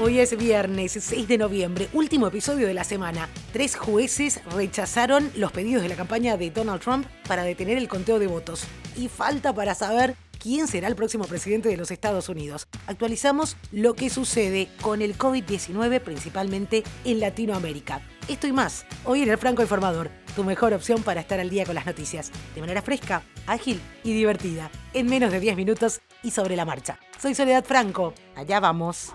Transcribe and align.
Hoy 0.00 0.20
es 0.20 0.38
viernes 0.38 0.92
6 0.92 1.26
de 1.26 1.38
noviembre, 1.38 1.88
último 1.92 2.28
episodio 2.28 2.68
de 2.68 2.74
la 2.74 2.84
semana. 2.84 3.28
Tres 3.52 3.74
jueces 3.74 4.40
rechazaron 4.52 5.28
los 5.34 5.50
pedidos 5.50 5.82
de 5.82 5.88
la 5.88 5.96
campaña 5.96 6.36
de 6.36 6.52
Donald 6.52 6.80
Trump 6.80 7.04
para 7.26 7.42
detener 7.42 7.78
el 7.78 7.88
conteo 7.88 8.20
de 8.20 8.28
votos. 8.28 8.62
Y 8.96 9.08
falta 9.08 9.52
para 9.52 9.74
saber 9.74 10.14
quién 10.38 10.68
será 10.68 10.86
el 10.86 10.94
próximo 10.94 11.24
presidente 11.24 11.68
de 11.68 11.76
los 11.76 11.90
Estados 11.90 12.28
Unidos. 12.28 12.68
Actualizamos 12.86 13.56
lo 13.72 13.94
que 13.94 14.08
sucede 14.08 14.68
con 14.82 15.02
el 15.02 15.18
COVID-19 15.18 16.00
principalmente 16.00 16.84
en 17.04 17.18
Latinoamérica. 17.18 18.00
Esto 18.28 18.46
y 18.46 18.52
más, 18.52 18.86
hoy 19.04 19.22
en 19.22 19.30
el 19.30 19.38
Franco 19.38 19.62
Informador, 19.62 20.12
tu 20.36 20.44
mejor 20.44 20.74
opción 20.74 21.02
para 21.02 21.20
estar 21.20 21.40
al 21.40 21.50
día 21.50 21.66
con 21.66 21.74
las 21.74 21.86
noticias, 21.86 22.30
de 22.54 22.60
manera 22.60 22.82
fresca, 22.82 23.24
ágil 23.48 23.80
y 24.04 24.12
divertida, 24.12 24.70
en 24.94 25.06
menos 25.06 25.32
de 25.32 25.40
10 25.40 25.56
minutos 25.56 26.00
y 26.22 26.30
sobre 26.30 26.54
la 26.54 26.64
marcha. 26.64 27.00
Soy 27.20 27.34
Soledad 27.34 27.64
Franco, 27.64 28.14
allá 28.36 28.60
vamos. 28.60 29.12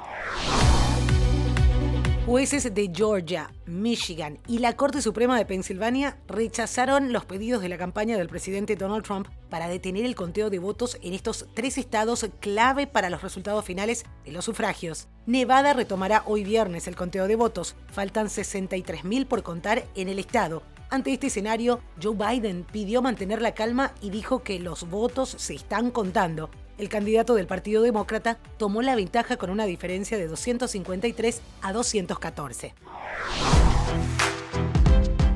Jueces 2.34 2.74
de 2.74 2.92
Georgia, 2.92 3.54
Michigan 3.68 4.40
y 4.48 4.58
la 4.58 4.74
Corte 4.76 5.04
Suprema 5.04 5.38
de 5.38 5.46
Pensilvania 5.46 6.18
rechazaron 6.28 7.14
los 7.14 7.26
pedidos 7.26 7.62
de 7.62 7.70
la 7.70 7.78
campaña 7.78 8.18
del 8.18 8.28
presidente 8.28 8.76
Donald 8.76 9.06
Trump 9.06 9.28
para 9.52 9.68
detener 9.68 10.04
el 10.04 10.16
conteo 10.16 10.50
de 10.50 10.58
votos 10.58 10.98
en 11.04 11.14
estos 11.14 11.46
tres 11.54 11.78
estados 11.78 12.28
clave 12.40 12.88
para 12.88 13.12
los 13.12 13.22
resultados 13.22 13.64
finales 13.64 14.04
de 14.26 14.32
los 14.32 14.46
sufragios. 14.46 15.08
Nevada 15.28 15.74
retomará 15.74 16.24
hoy 16.26 16.44
viernes 16.44 16.88
el 16.88 16.96
conteo 16.96 17.28
de 17.28 17.36
votos. 17.36 17.76
Faltan 17.92 18.30
63.000 18.30 19.28
por 19.28 19.44
contar 19.44 19.86
en 19.94 20.10
el 20.10 20.18
estado. 20.18 20.64
Ante 20.90 21.14
este 21.14 21.28
escenario, 21.28 21.82
Joe 22.02 22.16
Biden 22.16 22.64
pidió 22.64 23.04
mantener 23.04 23.44
la 23.44 23.54
calma 23.54 23.94
y 24.02 24.10
dijo 24.10 24.42
que 24.42 24.58
los 24.58 24.90
votos 24.90 25.36
se 25.38 25.54
están 25.54 25.92
contando 25.92 26.50
el 26.78 26.90
candidato 26.90 27.36
del 27.36 27.48
Partido 27.48 27.82
Demócrata 27.82 28.38
tomó 28.58 28.82
la 28.82 28.96
ventaja 28.96 29.38
con 29.38 29.50
una 29.50 29.66
diferencia 29.66 30.18
de 30.18 30.28
253 30.28 31.42
a 31.62 31.74
214. 31.74 32.74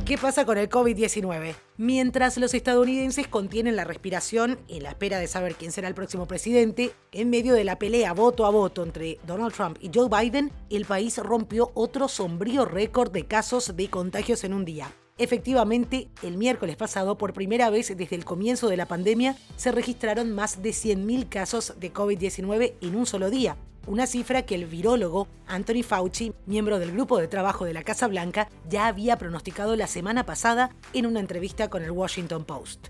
¿Qué 0.07 0.17
pasa 0.17 0.45
con 0.45 0.57
el 0.57 0.69
COVID-19? 0.69 1.53
Mientras 1.75 2.37
los 2.37 2.53
estadounidenses 2.53 3.27
contienen 3.27 3.75
la 3.75 3.83
respiración 3.83 4.57
en 4.69 4.83
la 4.83 4.91
espera 4.91 5.19
de 5.19 5.27
saber 5.27 5.55
quién 5.55 5.73
será 5.73 5.89
el 5.89 5.95
próximo 5.95 6.27
presidente, 6.27 6.91
en 7.11 7.29
medio 7.29 7.53
de 7.53 7.65
la 7.65 7.77
pelea 7.77 8.13
voto 8.13 8.45
a 8.45 8.49
voto 8.49 8.83
entre 8.83 9.19
Donald 9.27 9.53
Trump 9.53 9.77
y 9.81 9.91
Joe 9.93 10.07
Biden, 10.07 10.53
el 10.69 10.85
país 10.85 11.17
rompió 11.17 11.71
otro 11.73 12.07
sombrío 12.07 12.63
récord 12.63 13.11
de 13.11 13.25
casos 13.25 13.75
de 13.75 13.89
contagios 13.89 14.45
en 14.45 14.53
un 14.53 14.63
día. 14.63 14.93
Efectivamente, 15.19 16.09
el 16.21 16.37
miércoles 16.37 16.75
pasado, 16.75 17.17
por 17.17 17.33
primera 17.33 17.69
vez 17.69 17.95
desde 17.95 18.15
el 18.15 18.23
comienzo 18.23 18.69
de 18.69 18.77
la 18.77 18.85
pandemia, 18.85 19.35
se 19.55 19.71
registraron 19.71 20.33
más 20.33 20.61
de 20.61 20.69
100.000 20.69 21.27
casos 21.27 21.73
de 21.79 21.91
COVID-19 21.91 22.73
en 22.81 22.95
un 22.95 23.07
solo 23.07 23.31
día, 23.31 23.57
una 23.87 24.05
cifra 24.05 24.43
que 24.43 24.53
el 24.53 24.65
virólogo 24.65 25.27
Anthony 25.47 25.81
Fauci, 25.81 26.33
miembro 26.45 26.77
del 26.77 26.91
grupo 26.91 27.17
de 27.17 27.27
trabajo 27.27 27.65
de 27.65 27.73
la 27.73 27.83
Casa 27.83 28.07
Blanca, 28.07 28.49
ya 28.69 28.87
había 28.87 29.17
pronosticado 29.17 29.75
la 29.75 29.87
semana 29.87 30.25
pasada 30.25 30.71
en 30.93 31.07
una 31.07 31.19
entrevista 31.19 31.69
con 31.69 31.83
el 31.83 31.91
Washington 31.91 32.45
Post. 32.45 32.89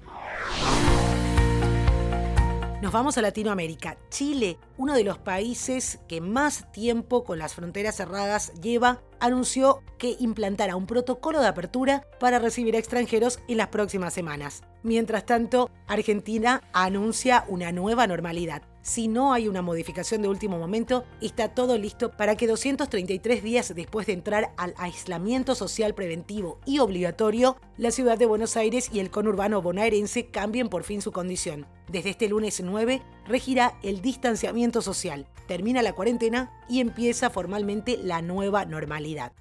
Nos 2.79 2.91
vamos 2.91 3.17
a 3.17 3.23
Latinoamérica. 3.23 3.97
Chile, 4.09 4.59
uno 4.77 4.93
de 4.93 5.03
los 5.03 5.17
países 5.17 5.99
que 6.07 6.21
más 6.21 6.71
tiempo 6.71 7.23
con 7.23 7.39
las 7.39 7.55
fronteras 7.55 7.95
cerradas 7.95 8.53
lleva, 8.61 9.01
anunció 9.19 9.81
que 9.97 10.15
implantará 10.19 10.75
un 10.75 10.85
protocolo 10.85 11.39
de 11.41 11.47
apertura 11.47 12.05
para 12.19 12.37
recibir 12.37 12.75
extranjeros 12.75 13.39
en 13.47 13.57
las 13.57 13.69
próximas 13.69 14.13
semanas. 14.13 14.61
Mientras 14.83 15.25
tanto, 15.25 15.71
Argentina 15.87 16.61
anuncia 16.71 17.45
una 17.47 17.71
nueva 17.71 18.05
normalidad 18.05 18.61
si 18.87 19.09
no 19.09 19.33
hay 19.33 19.49
una 19.49 19.61
modificación 19.61 20.21
de 20.21 20.29
último 20.29 20.57
momento, 20.57 21.03
está 21.19 21.49
todo 21.49 21.77
listo 21.77 22.11
para 22.11 22.37
que 22.37 22.47
233 22.47 23.43
días 23.43 23.75
después 23.75 24.07
de 24.07 24.13
entrar 24.13 24.53
al 24.55 24.73
aislamiento 24.77 25.55
social 25.55 25.93
preventivo 25.93 26.59
y 26.65 26.79
obligatorio, 26.79 27.57
la 27.75 27.91
ciudad 27.91 28.17
de 28.17 28.25
Buenos 28.25 28.55
Aires 28.55 28.89
y 28.93 29.01
el 29.01 29.11
conurbano 29.11 29.61
bonaerense 29.61 30.27
cambien 30.27 30.69
por 30.69 30.83
fin 30.83 31.01
su 31.01 31.11
condición. 31.11 31.67
Desde 31.89 32.11
este 32.11 32.29
lunes 32.29 32.61
9 32.63 33.01
regirá 33.25 33.77
el 33.83 34.01
distanciamiento 34.01 34.81
social, 34.81 35.27
termina 35.47 35.81
la 35.81 35.93
cuarentena 35.93 36.53
y 36.69 36.79
empieza 36.79 37.29
formalmente 37.29 37.99
la 38.01 38.21
nueva 38.21 38.63
normalidad. 38.63 39.33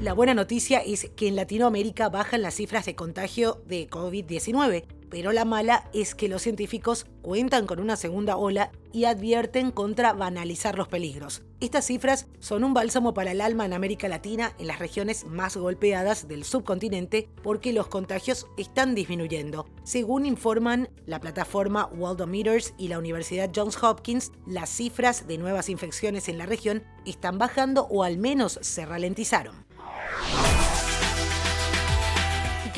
La 0.00 0.14
buena 0.14 0.32
noticia 0.32 0.78
es 0.78 1.10
que 1.16 1.26
en 1.26 1.34
Latinoamérica 1.34 2.08
bajan 2.08 2.40
las 2.40 2.54
cifras 2.54 2.86
de 2.86 2.94
contagio 2.94 3.60
de 3.66 3.90
COVID-19, 3.90 4.84
pero 5.10 5.32
la 5.32 5.44
mala 5.44 5.88
es 5.92 6.14
que 6.14 6.28
los 6.28 6.42
científicos 6.42 7.06
cuentan 7.22 7.66
con 7.66 7.80
una 7.80 7.96
segunda 7.96 8.36
ola 8.36 8.70
y 8.92 9.04
advierten 9.04 9.70
contra 9.70 10.12
banalizar 10.12 10.76
los 10.76 10.88
peligros. 10.88 11.42
Estas 11.60 11.86
cifras 11.86 12.26
son 12.38 12.64
un 12.64 12.72
bálsamo 12.72 13.14
para 13.14 13.32
el 13.32 13.40
alma 13.40 13.66
en 13.66 13.72
América 13.72 14.08
Latina, 14.08 14.54
en 14.58 14.66
las 14.68 14.78
regiones 14.78 15.24
más 15.26 15.56
golpeadas 15.56 16.28
del 16.28 16.44
subcontinente, 16.44 17.28
porque 17.42 17.72
los 17.72 17.88
contagios 17.88 18.46
están 18.56 18.94
disminuyendo. 18.94 19.66
Según 19.84 20.24
informan 20.24 20.88
la 21.04 21.20
plataforma 21.20 21.86
Worldometers 21.86 22.74
y 22.78 22.88
la 22.88 22.98
Universidad 22.98 23.50
Johns 23.54 23.82
Hopkins, 23.82 24.32
las 24.46 24.70
cifras 24.70 25.26
de 25.26 25.38
nuevas 25.38 25.68
infecciones 25.68 26.28
en 26.28 26.38
la 26.38 26.46
región 26.46 26.84
están 27.04 27.38
bajando 27.38 27.86
o 27.90 28.04
al 28.04 28.18
menos 28.18 28.58
se 28.62 28.86
ralentizaron. 28.86 29.67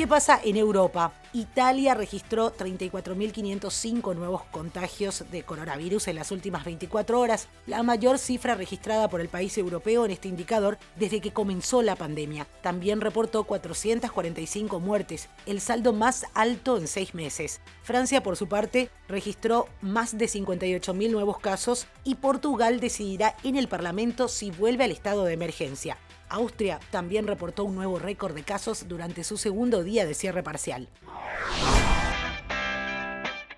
¿Qué 0.00 0.06
pasa 0.06 0.40
en 0.42 0.56
Europa? 0.56 1.12
Italia 1.34 1.92
registró 1.92 2.56
34.505 2.56 4.16
nuevos 4.16 4.44
contagios 4.44 5.24
de 5.30 5.42
coronavirus 5.42 6.08
en 6.08 6.16
las 6.16 6.30
últimas 6.30 6.64
24 6.64 7.20
horas, 7.20 7.48
la 7.66 7.82
mayor 7.82 8.18
cifra 8.18 8.54
registrada 8.54 9.10
por 9.10 9.20
el 9.20 9.28
país 9.28 9.58
europeo 9.58 10.06
en 10.06 10.12
este 10.12 10.28
indicador 10.28 10.78
desde 10.96 11.20
que 11.20 11.34
comenzó 11.34 11.82
la 11.82 11.96
pandemia. 11.96 12.46
También 12.62 13.02
reportó 13.02 13.44
445 13.44 14.80
muertes, 14.80 15.28
el 15.44 15.60
saldo 15.60 15.92
más 15.92 16.24
alto 16.32 16.78
en 16.78 16.88
seis 16.88 17.12
meses. 17.14 17.60
Francia, 17.82 18.22
por 18.22 18.36
su 18.36 18.48
parte, 18.48 18.88
registró 19.06 19.68
más 19.82 20.16
de 20.16 20.24
58.000 20.24 21.10
nuevos 21.10 21.38
casos 21.40 21.86
y 22.04 22.14
Portugal 22.14 22.80
decidirá 22.80 23.36
en 23.44 23.54
el 23.54 23.68
Parlamento 23.68 24.28
si 24.28 24.50
vuelve 24.50 24.84
al 24.84 24.92
estado 24.92 25.26
de 25.26 25.34
emergencia. 25.34 25.98
Austria 26.30 26.80
también 26.90 27.26
reportó 27.26 27.64
un 27.64 27.74
nuevo 27.74 27.98
récord 27.98 28.34
de 28.34 28.42
casos 28.42 28.88
durante 28.88 29.24
su 29.24 29.36
segundo 29.36 29.82
día 29.82 30.06
de 30.06 30.14
cierre 30.14 30.42
parcial. 30.42 30.88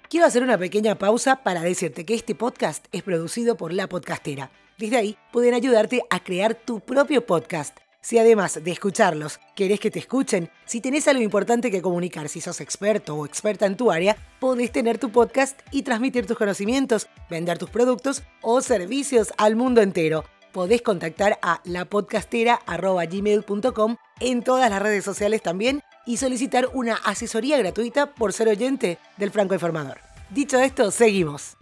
Quiero 0.09 0.27
hacer 0.27 0.43
una 0.43 0.59
pequeña 0.59 0.99
pausa 0.99 1.37
para 1.37 1.63
decirte 1.63 2.05
que 2.05 2.15
este 2.15 2.35
podcast 2.35 2.85
es 2.93 3.03
producido 3.03 3.57
por 3.57 3.73
La 3.73 3.89
Podcastera. 3.89 4.51
Desde 4.79 4.97
ahí 4.97 5.17
pueden 5.33 5.55
ayudarte 5.55 6.03
a 6.11 6.21
crear 6.21 6.55
tu 6.55 6.81
propio 6.81 7.25
podcast. 7.25 7.79
Si 8.03 8.19
además 8.19 8.63
de 8.63 8.71
escucharlos, 8.73 9.39
querés 9.55 9.79
que 9.79 9.91
te 9.91 10.01
escuchen, 10.01 10.51
si 10.67 10.81
tenés 10.81 11.07
algo 11.09 11.23
importante 11.23 11.71
que 11.71 11.81
comunicar, 11.81 12.29
si 12.29 12.41
sos 12.41 12.61
experto 12.61 13.15
o 13.15 13.25
experta 13.25 13.65
en 13.65 13.77
tu 13.77 13.91
área, 13.93 14.17
podés 14.41 14.73
tener 14.73 14.99
tu 14.99 15.11
podcast 15.11 15.61
y 15.71 15.83
transmitir 15.83 16.27
tus 16.27 16.37
conocimientos, 16.37 17.07
vender 17.31 17.59
tus 17.59 17.71
productos 17.71 18.23
o 18.41 18.61
servicios 18.61 19.33
al 19.39 19.57
mundo 19.57 19.81
entero 19.81 20.25
podés 20.53 20.83
contactar 20.83 21.39
a 21.43 21.61
lapodcastera.gmail.com 21.65 23.97
en 24.21 24.43
todas 24.43 24.71
las 24.71 24.83
redes 24.83 25.05
sociales 25.05 25.43
también 25.43 25.83
y 26.07 26.19
solicitar 26.19 26.69
una 26.73 26.95
asesoría 26.95 27.59
gratuita 27.59 28.15
por 28.15 28.33
ser 28.33 28.49
oyente 28.49 28.99
del 29.17 29.31
Franco 29.31 29.55
Informador. 29.55 29.99
Dicho 30.31 30.59
esto, 30.59 30.91
seguimos. 30.91 31.57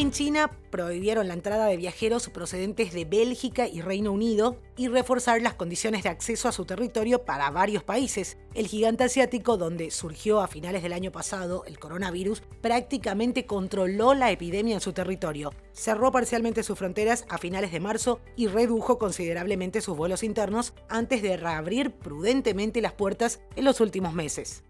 En 0.00 0.12
China 0.12 0.50
prohibieron 0.70 1.28
la 1.28 1.34
entrada 1.34 1.66
de 1.66 1.76
viajeros 1.76 2.30
procedentes 2.30 2.94
de 2.94 3.04
Bélgica 3.04 3.68
y 3.68 3.82
Reino 3.82 4.12
Unido 4.12 4.56
y 4.74 4.88
reforzar 4.88 5.42
las 5.42 5.52
condiciones 5.52 6.04
de 6.04 6.08
acceso 6.08 6.48
a 6.48 6.52
su 6.52 6.64
territorio 6.64 7.26
para 7.26 7.50
varios 7.50 7.82
países. 7.82 8.38
El 8.54 8.66
gigante 8.66 9.04
asiático, 9.04 9.58
donde 9.58 9.90
surgió 9.90 10.40
a 10.40 10.48
finales 10.48 10.82
del 10.82 10.94
año 10.94 11.12
pasado 11.12 11.64
el 11.66 11.78
coronavirus, 11.78 12.42
prácticamente 12.62 13.44
controló 13.44 14.14
la 14.14 14.30
epidemia 14.30 14.72
en 14.72 14.80
su 14.80 14.94
territorio. 14.94 15.52
Cerró 15.74 16.10
parcialmente 16.10 16.62
sus 16.62 16.78
fronteras 16.78 17.26
a 17.28 17.36
finales 17.36 17.70
de 17.70 17.80
marzo 17.80 18.22
y 18.36 18.46
redujo 18.46 18.96
considerablemente 18.96 19.82
sus 19.82 19.98
vuelos 19.98 20.22
internos 20.22 20.72
antes 20.88 21.20
de 21.20 21.36
reabrir 21.36 21.90
prudentemente 21.90 22.80
las 22.80 22.94
puertas 22.94 23.40
en 23.54 23.66
los 23.66 23.82
últimos 23.82 24.14
meses. 24.14 24.62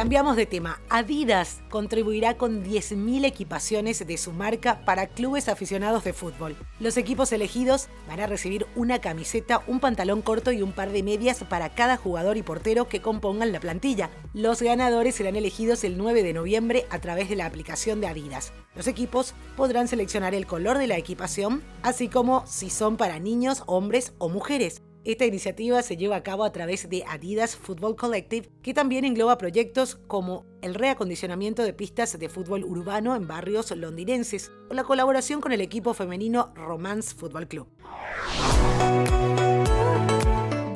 Cambiamos 0.00 0.36
de 0.36 0.46
tema. 0.46 0.80
Adidas 0.88 1.60
contribuirá 1.68 2.38
con 2.38 2.64
10.000 2.64 3.26
equipaciones 3.26 4.06
de 4.06 4.16
su 4.16 4.32
marca 4.32 4.80
para 4.86 5.08
clubes 5.08 5.46
aficionados 5.46 6.04
de 6.04 6.14
fútbol. 6.14 6.56
Los 6.78 6.96
equipos 6.96 7.32
elegidos 7.32 7.88
van 8.08 8.18
a 8.20 8.26
recibir 8.26 8.66
una 8.76 9.02
camiseta, 9.02 9.62
un 9.66 9.78
pantalón 9.78 10.22
corto 10.22 10.52
y 10.52 10.62
un 10.62 10.72
par 10.72 10.90
de 10.90 11.02
medias 11.02 11.44
para 11.44 11.74
cada 11.74 11.98
jugador 11.98 12.38
y 12.38 12.42
portero 12.42 12.88
que 12.88 13.02
compongan 13.02 13.52
la 13.52 13.60
plantilla. 13.60 14.08
Los 14.32 14.62
ganadores 14.62 15.16
serán 15.16 15.36
elegidos 15.36 15.84
el 15.84 15.98
9 15.98 16.22
de 16.22 16.32
noviembre 16.32 16.86
a 16.88 16.98
través 17.00 17.28
de 17.28 17.36
la 17.36 17.44
aplicación 17.44 18.00
de 18.00 18.06
Adidas. 18.06 18.54
Los 18.74 18.86
equipos 18.86 19.34
podrán 19.54 19.86
seleccionar 19.86 20.34
el 20.34 20.46
color 20.46 20.78
de 20.78 20.86
la 20.86 20.96
equipación, 20.96 21.62
así 21.82 22.08
como 22.08 22.46
si 22.46 22.70
son 22.70 22.96
para 22.96 23.18
niños, 23.18 23.64
hombres 23.66 24.14
o 24.16 24.30
mujeres. 24.30 24.80
Esta 25.02 25.24
iniciativa 25.24 25.80
se 25.82 25.96
lleva 25.96 26.16
a 26.16 26.22
cabo 26.22 26.44
a 26.44 26.52
través 26.52 26.90
de 26.90 27.04
Adidas 27.08 27.56
Football 27.56 27.96
Collective, 27.96 28.50
que 28.62 28.74
también 28.74 29.06
engloba 29.06 29.38
proyectos 29.38 29.98
como 30.06 30.44
el 30.60 30.74
reacondicionamiento 30.74 31.62
de 31.62 31.72
pistas 31.72 32.18
de 32.18 32.28
fútbol 32.28 32.64
urbano 32.64 33.16
en 33.16 33.26
barrios 33.26 33.70
londinenses 33.70 34.52
o 34.68 34.74
la 34.74 34.84
colaboración 34.84 35.40
con 35.40 35.52
el 35.52 35.62
equipo 35.62 35.94
femenino 35.94 36.52
Romance 36.54 37.14
Football 37.14 37.48
Club. 37.48 37.66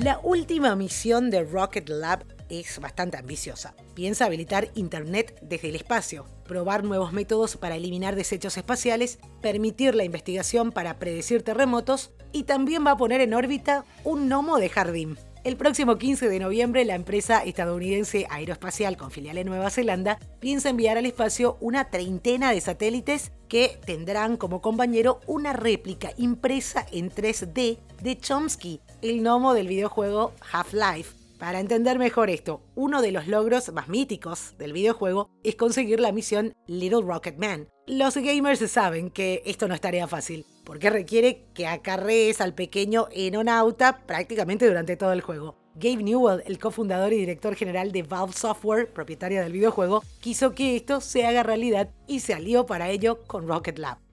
La 0.00 0.18
última 0.22 0.76
misión 0.76 1.30
de 1.30 1.42
Rocket 1.44 1.88
Lab 1.88 2.24
es 2.48 2.78
bastante 2.80 3.16
ambiciosa. 3.16 3.74
Piensa 3.94 4.26
habilitar 4.26 4.68
Internet 4.74 5.38
desde 5.42 5.68
el 5.68 5.76
espacio, 5.76 6.26
probar 6.44 6.84
nuevos 6.84 7.12
métodos 7.12 7.56
para 7.56 7.76
eliminar 7.76 8.16
desechos 8.16 8.56
espaciales, 8.56 9.18
permitir 9.40 9.94
la 9.94 10.04
investigación 10.04 10.72
para 10.72 10.98
predecir 10.98 11.42
terremotos 11.42 12.10
y 12.32 12.44
también 12.44 12.86
va 12.86 12.92
a 12.92 12.96
poner 12.96 13.20
en 13.20 13.34
órbita 13.34 13.84
un 14.04 14.28
gnomo 14.28 14.58
de 14.58 14.68
jardín. 14.68 15.18
El 15.46 15.56
próximo 15.56 15.96
15 15.96 16.28
de 16.28 16.40
noviembre, 16.40 16.84
la 16.84 16.96
empresa 16.96 17.38
estadounidense 17.44 18.26
aeroespacial 18.30 18.96
con 18.96 19.12
filial 19.12 19.38
en 19.38 19.46
Nueva 19.46 19.70
Zelanda 19.70 20.18
piensa 20.40 20.70
enviar 20.70 20.98
al 20.98 21.06
espacio 21.06 21.56
una 21.60 21.88
treintena 21.88 22.50
de 22.50 22.60
satélites 22.60 23.30
que 23.48 23.78
tendrán 23.86 24.38
como 24.38 24.60
compañero 24.60 25.20
una 25.28 25.52
réplica 25.52 26.10
impresa 26.16 26.84
en 26.90 27.12
3D 27.12 27.78
de 28.02 28.18
Chomsky, 28.18 28.80
el 29.02 29.22
gnomo 29.22 29.54
del 29.54 29.68
videojuego 29.68 30.32
Half-Life, 30.50 31.14
para 31.38 31.60
entender 31.60 31.98
mejor 31.98 32.30
esto, 32.30 32.62
uno 32.74 33.02
de 33.02 33.12
los 33.12 33.26
logros 33.26 33.72
más 33.72 33.88
míticos 33.88 34.54
del 34.58 34.72
videojuego 34.72 35.28
es 35.44 35.54
conseguir 35.54 36.00
la 36.00 36.12
misión 36.12 36.54
Little 36.66 37.02
Rocket 37.02 37.36
Man. 37.36 37.68
Los 37.86 38.16
gamers 38.16 38.70
saben 38.70 39.10
que 39.10 39.42
esto 39.44 39.68
no 39.68 39.74
es 39.74 39.80
tarea 39.80 40.08
fácil, 40.08 40.46
porque 40.64 40.90
requiere 40.90 41.44
que 41.54 41.66
acarrees 41.66 42.40
al 42.40 42.54
pequeño 42.54 43.08
enonauta 43.12 44.06
prácticamente 44.06 44.66
durante 44.66 44.96
todo 44.96 45.12
el 45.12 45.20
juego. 45.20 45.56
Gabe 45.74 46.02
Newell, 46.02 46.42
el 46.46 46.58
cofundador 46.58 47.12
y 47.12 47.18
director 47.18 47.54
general 47.54 47.92
de 47.92 48.02
Valve 48.02 48.32
Software, 48.32 48.90
propietaria 48.92 49.42
del 49.42 49.52
videojuego, 49.52 50.02
quiso 50.20 50.54
que 50.54 50.74
esto 50.74 51.02
se 51.02 51.26
haga 51.26 51.42
realidad 51.42 51.90
y 52.06 52.20
se 52.20 52.32
alió 52.32 52.64
para 52.64 52.88
ello 52.88 53.22
con 53.26 53.46
Rocket 53.46 53.78
Lab. 53.78 54.05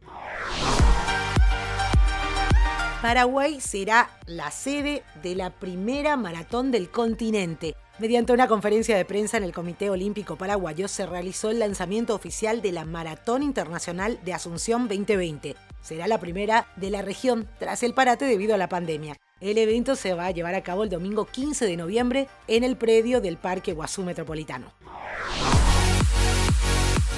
Paraguay 3.04 3.60
será 3.60 4.10
la 4.28 4.50
sede 4.50 5.04
de 5.22 5.36
la 5.36 5.50
primera 5.50 6.16
maratón 6.16 6.72
del 6.72 6.90
continente. 6.90 7.76
Mediante 8.00 8.32
una 8.32 8.48
conferencia 8.48 8.96
de 8.96 9.04
prensa 9.04 9.36
en 9.36 9.44
el 9.44 9.52
Comité 9.52 9.90
Olímpico 9.90 10.38
Paraguayo 10.38 10.88
se 10.88 11.06
realizó 11.06 11.52
el 11.52 11.60
lanzamiento 11.60 12.16
oficial 12.16 12.62
de 12.62 12.72
la 12.72 12.86
Maratón 12.86 13.44
Internacional 13.44 14.22
de 14.24 14.34
Asunción 14.34 14.88
2020. 14.88 15.58
Será 15.82 16.08
la 16.08 16.22
primera 16.22 16.68
de 16.78 16.92
la 16.92 17.02
región 17.02 17.46
tras 17.60 17.84
el 17.84 17.94
parate 17.94 18.24
debido 18.24 18.56
a 18.56 18.58
la 18.58 18.70
pandemia. 18.70 19.18
El 19.42 19.58
evento 19.58 19.98
se 19.98 20.14
va 20.14 20.28
a 20.28 20.32
llevar 20.32 20.56
a 20.56 20.64
cabo 20.64 20.86
el 20.86 20.90
domingo 20.90 21.26
15 21.26 21.66
de 21.66 21.76
noviembre 21.76 22.30
en 22.48 22.64
el 22.64 22.78
predio 22.78 23.20
del 23.20 23.36
Parque 23.36 23.74
Guazú 23.74 24.04
Metropolitano. 24.04 24.72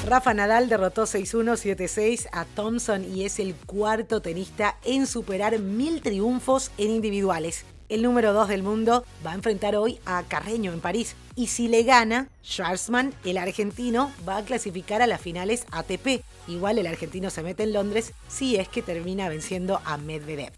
Rafa 0.06 0.36
Nadal 0.36 0.70
derrotó 0.70 1.04
6-1, 1.04 1.56
7-6 1.76 2.28
a 2.32 2.46
Thompson 2.46 3.04
y 3.12 3.26
es 3.26 3.40
el 3.40 3.56
cuarto 3.56 4.22
tenista 4.22 4.78
en 4.84 5.08
superar 5.08 5.58
mil 5.58 6.02
triunfos 6.02 6.70
en 6.78 6.92
individuales. 6.92 7.66
El 7.90 8.04
número 8.04 8.32
2 8.32 8.50
del 8.50 8.62
mundo 8.62 9.04
va 9.26 9.32
a 9.32 9.36
enfrentar 9.36 9.76
hoy 9.76 10.00
a 10.06 10.22
Carreño 10.22 10.72
en 10.74 10.80
París. 10.80 11.16
Y 11.36 11.48
si 11.48 11.68
le 11.68 11.82
gana, 11.82 12.28
Schwarzman, 12.44 13.16
el 13.24 13.40
argentino, 13.40 14.12
va 14.28 14.38
a 14.38 14.44
clasificar 14.44 15.02
a 15.02 15.08
las 15.08 15.22
finales 15.22 15.66
ATP. 15.72 16.24
Igual 16.48 16.78
el 16.78 16.86
argentino 16.86 17.32
se 17.32 17.42
mete 17.42 17.64
en 17.64 17.74
Londres 17.74 18.14
si 18.28 18.58
es 18.58 18.68
que 18.68 18.84
termina 18.84 19.28
venciendo 19.28 19.82
a 19.86 19.98
Medvedev. 19.98 20.54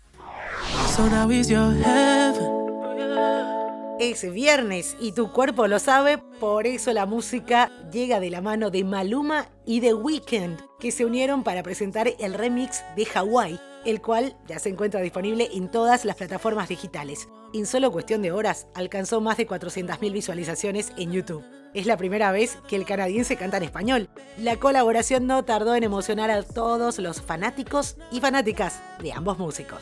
Es 4.00 4.32
viernes 4.32 4.96
y 5.00 5.14
tu 5.14 5.32
cuerpo 5.32 5.66
lo 5.66 5.80
sabe, 5.80 6.20
por 6.40 6.68
eso 6.68 6.94
la 6.94 7.08
música 7.08 7.72
llega 7.92 8.20
de 8.20 8.30
la 8.30 8.42
mano 8.42 8.70
de 8.70 8.84
Maluma 8.84 9.50
y 9.66 9.82
The 9.82 9.96
Weeknd, 9.96 10.60
que 10.80 10.92
se 10.92 11.04
unieron 11.04 11.44
para 11.44 11.64
presentar 11.64 12.08
el 12.20 12.36
remix 12.36 12.84
de 12.96 13.08
Hawaii, 13.16 13.60
el 13.86 14.00
cual 14.00 14.38
ya 14.48 14.60
se 14.60 14.70
encuentra 14.70 15.02
disponible 15.02 15.50
en 15.52 15.72
todas 15.72 16.06
las 16.06 16.16
plataformas 16.16 16.70
digitales. 16.70 17.28
En 17.56 17.66
solo 17.66 17.92
cuestión 17.92 18.22
de 18.22 18.32
horas 18.32 18.68
alcanzó 18.76 19.20
más 19.20 19.38
de 19.38 19.48
400.000 19.48 20.12
visualizaciones 20.14 20.94
en 20.96 21.12
YouTube. 21.12 21.44
Es 21.74 21.88
la 21.88 21.98
primera 21.98 22.32
vez 22.32 22.60
que 22.68 22.76
el 22.76 22.86
canadiense 22.86 23.36
canta 23.36 23.58
en 23.58 23.64
español. 23.64 24.10
La 24.38 24.58
colaboración 24.58 25.26
no 25.26 25.44
tardó 25.44 25.74
en 25.74 25.84
emocionar 25.84 26.30
a 26.30 26.44
todos 26.44 27.00
los 27.00 27.20
fanáticos 27.24 27.98
y 28.12 28.20
fanáticas 28.20 28.80
de 29.02 29.12
ambos 29.12 29.40
músicos. 29.40 29.82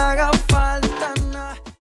haga 0.00 0.30
falta. 0.48 0.89